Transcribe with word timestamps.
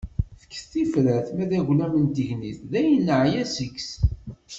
Fket-d 0.41 0.67
tifrat... 0.71 1.27
ma 1.35 1.45
d 1.49 1.51
aglam 1.59 1.95
n 2.05 2.07
tegnit, 2.15 2.59
dayen 2.71 3.01
neɛya 3.07 3.43
seg-s. 3.55 3.91